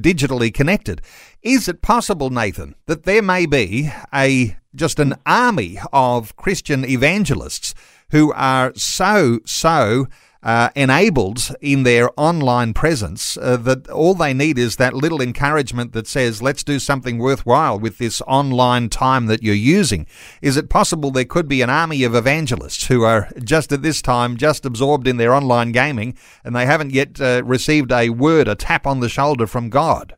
[0.00, 1.00] digital digitally connected.
[1.42, 7.74] Is it possible, Nathan, that there may be a just an army of Christian evangelists
[8.10, 10.06] who are so so
[10.42, 15.92] uh, enabled in their online presence uh, that all they need is that little encouragement
[15.92, 20.06] that says, let's do something worthwhile with this online time that you're using.
[20.40, 24.00] Is it possible there could be an army of evangelists who are just at this
[24.00, 28.46] time just absorbed in their online gaming and they haven't yet uh, received a word,
[28.46, 30.14] a tap on the shoulder from God?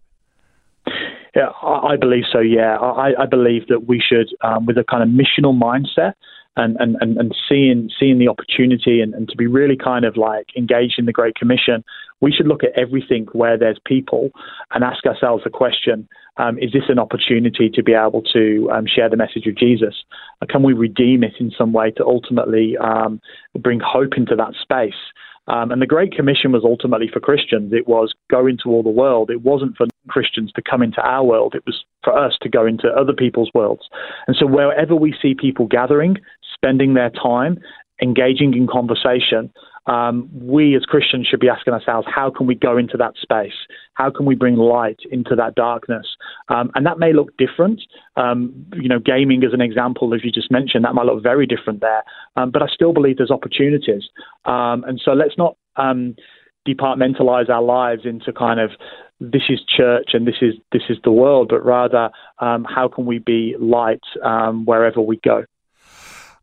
[1.35, 2.41] Yeah, I believe so.
[2.41, 6.15] Yeah, I, I believe that we should, um, with a kind of missional mindset,
[6.57, 10.49] and, and, and, seeing seeing the opportunity and, and to be really kind of like
[10.57, 11.85] engaged in the Great Commission,
[12.21, 14.31] we should look at everything where there's people
[14.73, 18.85] and ask ourselves the question: um, Is this an opportunity to be able to um,
[18.87, 19.95] share the message of Jesus?
[20.49, 23.21] can we redeem it in some way to ultimately um,
[23.59, 24.95] bring hope into that space?
[25.51, 27.73] Um, and the Great Commission was ultimately for Christians.
[27.73, 29.31] It was go into all the world.
[29.31, 31.55] It wasn't for Christians to come into our world.
[31.55, 33.83] It was for us to go into other people's worlds.
[34.27, 36.19] And so wherever we see people gathering,
[36.63, 37.59] spending their time,
[38.03, 39.51] engaging in conversation,
[39.87, 43.55] um, we as Christians should be asking ourselves, how can we go into that space?
[43.95, 46.07] How can we bring light into that darkness?
[46.49, 47.81] Um, and that may look different.
[48.17, 51.47] Um, you know, gaming as an example, as you just mentioned, that might look very
[51.47, 52.03] different there.
[52.37, 54.05] Um, but I still believe there's opportunities.
[54.45, 56.15] Um, and so let's not um,
[56.69, 58.71] departmentalize our lives into kind of
[59.19, 63.19] this is church and this is this is the world, but rather how can we
[63.19, 64.01] be light
[64.65, 65.45] wherever we go?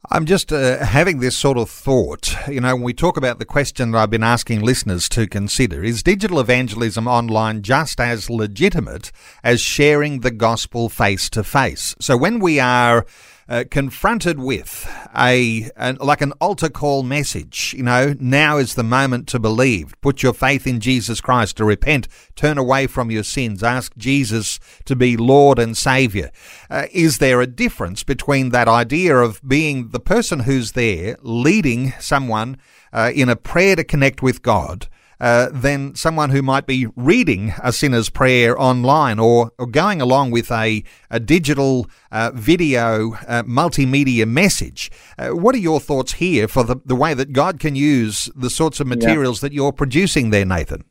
[0.10, 2.34] I'm just uh, having this sort of thought.
[2.48, 5.84] You know, when we talk about the question that I've been asking listeners to consider
[5.84, 9.12] is digital evangelism online just as legitimate
[9.44, 11.96] as sharing the gospel face to face?
[12.00, 13.06] So when we are
[13.50, 17.74] uh, confronted with a, a, like an altar call message.
[17.78, 19.94] You know, now is the moment to believe.
[20.02, 24.60] Put your faith in Jesus Christ to repent, turn away from your sins, ask Jesus
[24.86, 26.32] to be Lord and Savior.
[26.70, 31.94] Uh, is there a difference between that idea of being the person who's there leading
[32.00, 32.58] someone
[32.92, 34.88] uh, in a prayer to connect with God?
[35.20, 40.32] Uh, than someone who might be reading a sinner's prayer online or, or going along
[40.32, 44.92] with a, a digital uh, video uh, multimedia message.
[45.18, 48.50] Uh, what are your thoughts here for the, the way that God can use the
[48.50, 49.50] sorts of materials yeah.
[49.50, 50.84] that you're producing there, Nathan?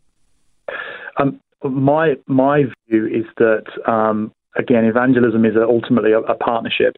[1.18, 6.96] Um, my my view is that um, again, evangelism is ultimately a, a partnership.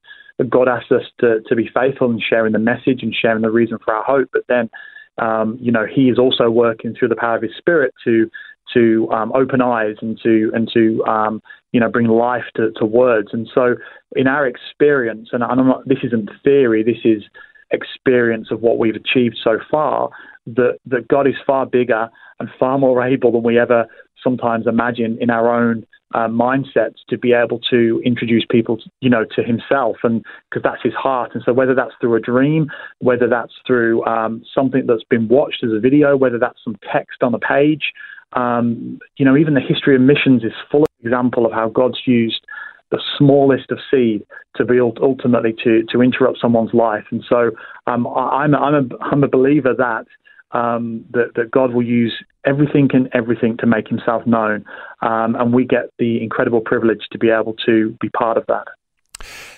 [0.49, 3.79] God asks us to, to be faithful in sharing the message and sharing the reason
[3.85, 4.71] for our hope, but then
[5.19, 8.31] um, you know, he is also working through the power of his spirit to
[8.75, 11.43] to um, open eyes and to and to um,
[11.73, 13.29] you know bring life to, to, words.
[13.33, 13.77] And so,
[14.15, 17.23] in our experience, and I'm not, this isn't theory, this is
[17.71, 20.11] experience of what we've achieved so far.
[20.47, 22.09] That that God is far bigger
[22.41, 23.87] and far more able than we ever
[24.23, 29.25] sometimes imagine in our own uh, mindsets to be able to introduce people, you know,
[29.37, 31.33] to Himself, and because that's His heart.
[31.35, 32.69] And so, whether that's through a dream,
[33.01, 37.23] whether that's through um, something that's been watched as a video, whether that's some text
[37.23, 37.93] on a page,
[38.33, 42.01] um, you know, even the history of missions is full of example of how God's
[42.07, 42.45] used
[42.91, 44.23] the smallest of seed
[44.57, 47.05] to be ultimately to to interrupt someone's life.
[47.11, 47.51] And so,
[47.87, 50.07] um, I, I'm I'm a, I'm a believer that
[50.53, 54.65] um, that, that God will use everything and everything to make himself known.
[55.03, 58.67] Um, and we get the incredible privilege to be able to be part of that.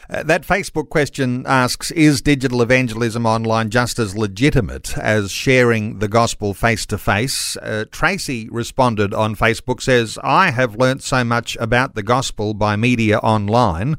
[0.09, 6.09] Uh, that Facebook question asks Is digital evangelism online just as legitimate as sharing the
[6.09, 7.57] gospel face to face?
[7.93, 13.18] Tracy responded on Facebook says, I have learnt so much about the gospel by media
[13.18, 13.97] online.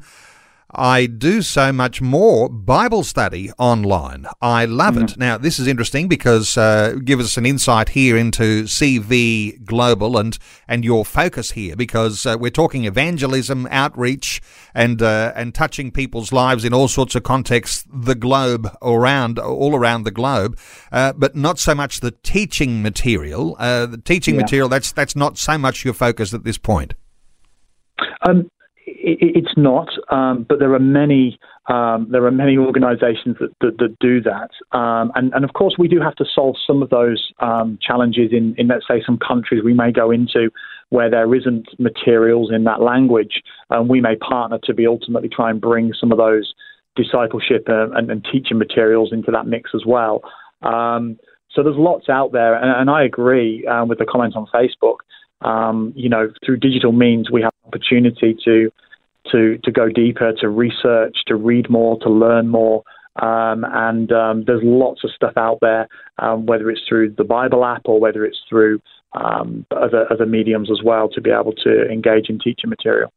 [0.74, 4.26] I do so much more Bible study online.
[4.40, 5.04] I love mm-hmm.
[5.04, 5.18] it.
[5.18, 10.38] Now, this is interesting because uh, give us an insight here into CV Global and
[10.66, 14.40] and your focus here because uh, we're talking evangelism, outreach,
[14.74, 19.76] and uh, and touching people's lives in all sorts of contexts, the globe around all
[19.76, 20.58] around the globe,
[20.90, 23.56] uh, but not so much the teaching material.
[23.58, 24.42] Uh, the teaching yeah.
[24.42, 26.94] material that's that's not so much your focus at this point.
[28.26, 28.48] Um,
[28.98, 31.38] it's not, um, but there are many
[31.68, 35.76] um, there are many organisations that, that, that, do that, um, and, and of course
[35.78, 39.18] we do have to solve some of those um, challenges in, in let's say some
[39.18, 40.50] countries we may go into
[40.88, 45.50] where there isn't materials in that language, and we may partner to be ultimately try
[45.50, 46.52] and bring some of those
[46.96, 50.20] discipleship uh, and, and, teaching materials into that mix as well.
[50.60, 51.18] Um,
[51.50, 54.96] so there's lots out there, and, and I agree uh, with the comments on Facebook.
[55.40, 58.70] Um, you know, through digital means, we have opportunity to
[59.30, 62.82] to to go deeper, to research, to read more, to learn more.
[63.16, 65.86] Um, and um, there's lots of stuff out there,
[66.18, 68.80] um, whether it's through the Bible app or whether it's through
[69.12, 73.12] um, other other mediums as well, to be able to engage in teaching material.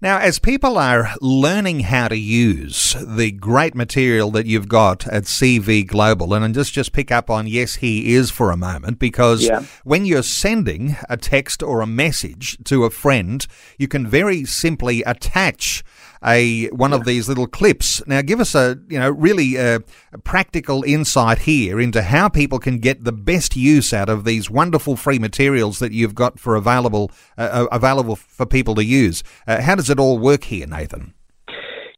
[0.00, 5.24] Now, as people are learning how to use the great material that you've got at
[5.24, 9.42] CV Global, and just, just pick up on yes, he is for a moment, because
[9.42, 9.64] yeah.
[9.82, 13.44] when you're sending a text or a message to a friend,
[13.76, 15.82] you can very simply attach
[16.24, 18.06] a one of these little clips.
[18.06, 19.80] Now, give us a you know really a,
[20.12, 24.50] a practical insight here into how people can get the best use out of these
[24.50, 29.22] wonderful free materials that you've got for available uh, uh, available for people to use.
[29.46, 31.14] Uh, how does it all work here, Nathan?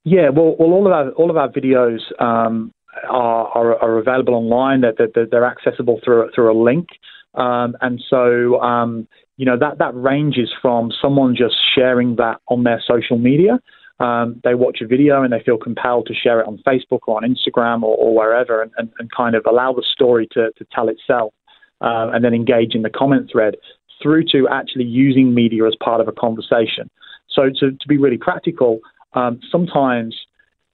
[0.04, 2.72] Yeah, well, well, all of our all of our videos um,
[3.08, 4.80] are, are, are available online.
[4.80, 6.88] That they're, they're, accessible through through a link,
[7.34, 9.06] um, and so um,
[9.36, 13.60] you know that that ranges from someone just sharing that on their social media
[14.00, 17.16] um, they watch a video and they feel compelled to share it on Facebook or
[17.16, 20.66] on Instagram or, or wherever and, and, and, kind of allow the story to, to
[20.72, 21.34] tell itself
[21.82, 23.56] uh, and then engage in the comment thread
[24.02, 26.90] through to actually using media as part of a conversation.
[27.28, 28.80] So to, to be really practical,
[29.12, 30.16] um, sometimes,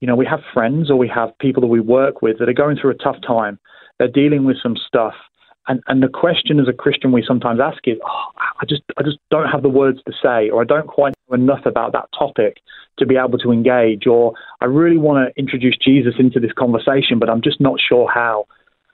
[0.00, 2.54] you know, we have friends or we have people that we work with that are
[2.54, 3.58] going through a tough time
[3.98, 5.14] they're dealing with some stuff.
[5.68, 8.24] And, and the question as a Christian we sometimes ask is, oh,
[8.60, 11.34] I just I just don't have the words to say, or I don't quite know
[11.34, 12.58] enough about that topic
[12.98, 17.18] to be able to engage, or I really want to introduce Jesus into this conversation,
[17.18, 18.46] but I'm just not sure how.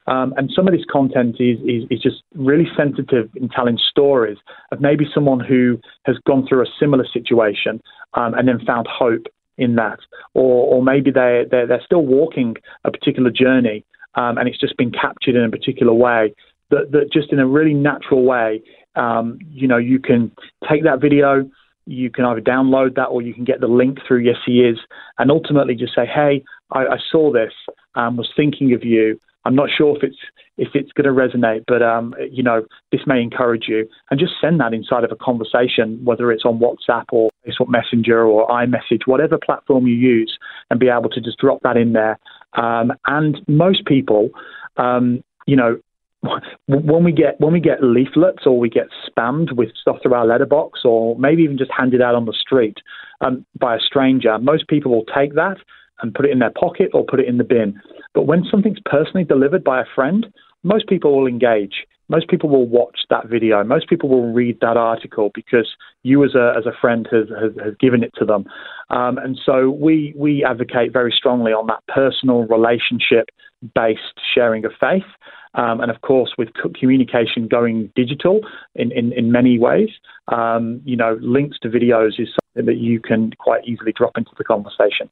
[0.08, 4.36] Um, and some of this content is, is, is, just really sensitive in telling stories
[4.72, 7.80] of maybe someone who has gone through a similar situation
[8.14, 9.26] um, and then found hope
[9.58, 10.00] in that,
[10.34, 13.84] or, or maybe they they're, they're still walking a particular journey
[14.14, 16.34] um, and it's just been captured in a particular way.
[16.70, 18.62] That, that just in a really natural way,
[18.96, 20.32] um, you know, you can
[20.68, 21.48] take that video,
[21.86, 24.78] you can either download that or you can get the link through Yes He Is,
[25.18, 27.52] and ultimately just say, hey, I, I saw this,
[27.94, 29.20] um, was thinking of you.
[29.44, 30.16] I'm not sure if it's
[30.58, 34.34] if it's going to resonate, but um, you know this may encourage you, and just
[34.40, 39.06] send that inside of a conversation, whether it's on WhatsApp or Facebook Messenger or iMessage,
[39.06, 40.38] whatever platform you use,
[40.70, 42.18] and be able to just drop that in there.
[42.54, 44.30] Um, and most people,
[44.76, 45.80] um, you know,
[46.68, 50.26] when we get when we get leaflets or we get spammed with stuff through our
[50.26, 52.78] letterbox or maybe even just handed out on the street
[53.20, 55.56] um, by a stranger, most people will take that
[56.00, 57.80] and put it in their pocket or put it in the bin.
[58.14, 60.26] But when something's personally delivered by a friend,
[60.62, 61.86] most people will engage.
[62.08, 63.64] Most people will watch that video.
[63.64, 65.68] Most people will read that article because
[66.02, 68.44] you, as a as a friend, has has, has given it to them.
[68.90, 73.30] Um, and so we we advocate very strongly on that personal relationship
[73.74, 75.08] based sharing of faith.
[75.54, 76.48] Um, and of course, with
[76.78, 78.40] communication going digital
[78.74, 79.90] in, in, in many ways,
[80.28, 84.30] um, you know, links to videos is something that you can quite easily drop into
[84.38, 85.10] the conversation.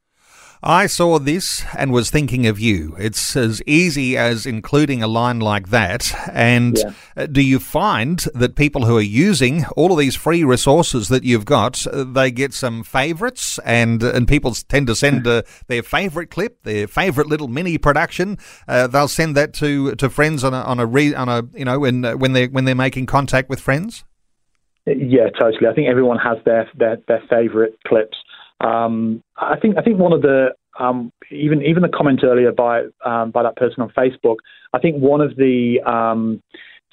[0.63, 2.95] I saw this and was thinking of you.
[2.99, 6.13] It's as easy as including a line like that.
[6.31, 6.93] And yeah.
[7.17, 11.23] Uh, do you find that people who are using all of these free resources that
[11.23, 15.83] you've got, uh, they get some favourites, and and people tend to send uh, their
[15.83, 18.37] favourite clip, their favourite little mini production.
[18.67, 21.65] Uh, they'll send that to to friends on a on a re, on a you
[21.65, 24.05] know when uh, when they when they're making contact with friends.
[24.85, 25.67] Yeah, totally.
[25.67, 28.17] I think everyone has their their, their favourite clips.
[28.63, 30.49] Um, I think I think one of the
[30.79, 34.37] um, even even the comment earlier by um, by that person on Facebook.
[34.73, 36.41] I think one of the um,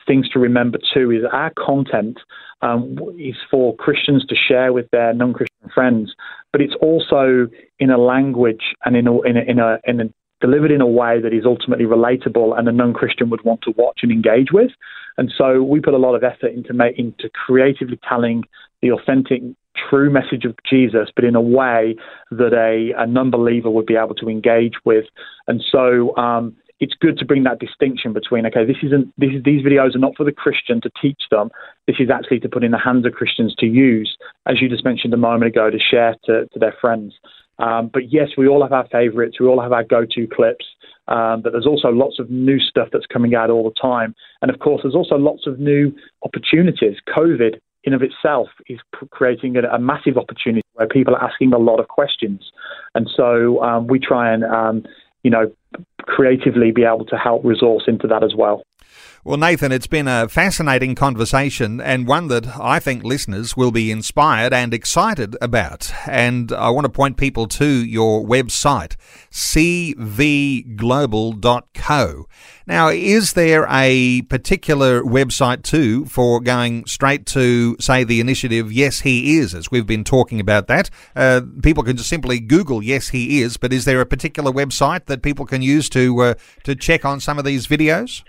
[0.07, 2.19] things to remember too is our content
[2.62, 6.14] um, is for Christians to share with their non-Christian friends,
[6.53, 7.49] but it's also
[7.79, 10.05] in a language and in a, in a, in a, in a
[10.41, 14.01] delivered in a way that is ultimately relatable and a non-Christian would want to watch
[14.03, 14.71] and engage with.
[15.16, 18.45] And so we put a lot of effort into making, into creatively telling
[18.81, 19.43] the authentic
[19.89, 21.97] true message of Jesus, but in a way
[22.31, 25.05] that a, a non-believer would be able to engage with.
[25.47, 29.43] And so um, it's good to bring that distinction between okay, this isn't this is,
[29.45, 31.51] these videos are not for the Christian to teach them.
[31.87, 34.16] This is actually to put in the hands of Christians to use,
[34.47, 37.14] as you just mentioned a moment ago, to share to, to their friends.
[37.59, 39.41] Um, but yes, we all have our favourites.
[39.41, 40.64] We all have our go-to clips.
[41.09, 44.14] Um, but there's also lots of new stuff that's coming out all the time.
[44.43, 46.97] And of course, there's also lots of new opportunities.
[47.09, 48.79] COVID in of itself is
[49.11, 52.51] creating a, a, massive opportunity where people are asking a lot of questions,
[52.95, 54.85] and so um, we try and um,
[55.22, 55.51] you know
[56.03, 58.62] creatively be able to help resource into that as well.
[59.25, 63.91] Well, Nathan, it's been a fascinating conversation and one that I think listeners will be
[63.91, 65.93] inspired and excited about.
[66.07, 68.95] And I want to point people to your website,
[69.33, 70.69] cvglobal.co.
[72.66, 79.01] Now, is there a particular website too for going straight to, say, the initiative Yes
[79.01, 80.91] He Is, as we've been talking about that?
[81.16, 85.07] Uh, people can just simply Google Yes He Is, but is there a particular website
[85.07, 88.23] that people can use to uh, to check on some of these videos?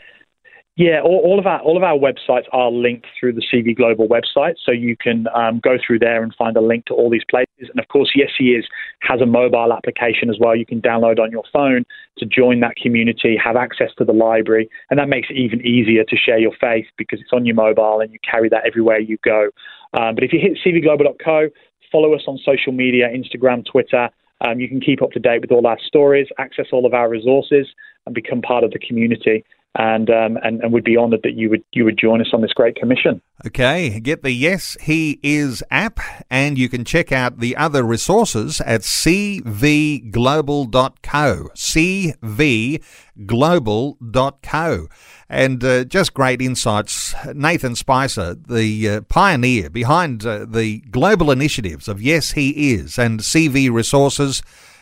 [0.80, 4.07] Yeah, all, all, of our all of our websites are linked through the CV Global
[4.07, 7.25] website, so you can um, go through there and find a link to all these
[7.30, 7.67] places.
[7.69, 8.63] And of course, Yes He Is
[9.01, 10.55] has a mobile application as well.
[10.55, 11.84] You can download on your phone
[12.19, 16.05] to join that community, have access to the library, and that makes it even easier
[16.05, 19.17] to share your faith because it's on your mobile and you carry that everywhere you
[19.21, 19.49] go.
[19.99, 21.49] Um, but if you hit cvglobal.co,
[21.91, 24.09] follow us on social media, Instagram, Twitter.
[24.47, 27.09] Um, you can keep up to date with all our stories, access all of our
[27.09, 27.67] resources,
[28.05, 29.43] and become part of the community
[29.80, 32.41] and, um, and and would be honoured that you would you would join us on
[32.41, 33.21] this great commission.
[33.45, 38.59] Okay, get the Yes He Is app, and you can check out the other resources
[38.61, 40.09] at cvglobal.co.
[41.55, 42.80] cvglobal.co.
[45.32, 47.15] And uh, just great insights.
[47.34, 53.21] Nathan Spicer, the uh, pioneer behind uh, the global initiatives of Yes He Is and
[53.21, 54.41] CV Resources.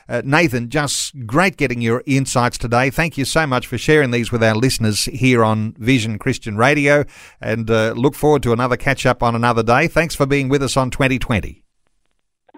[0.10, 2.90] Uh, Nathan, just great getting your insights today.
[2.90, 7.04] Thank you so much for sharing these with our listeners here on Vision Christian Radio
[7.42, 9.88] and uh, look forward to another catch up on another day.
[9.88, 11.64] Thanks for being with us on 2020.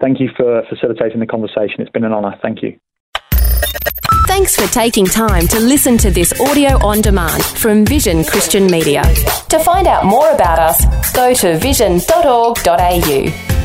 [0.00, 1.80] Thank you for facilitating the conversation.
[1.80, 2.38] It's been an honour.
[2.40, 2.78] Thank you.
[4.26, 9.02] Thanks for taking time to listen to this audio on demand from Vision Christian Media.
[9.48, 13.59] To find out more about us, go to vision.org.au.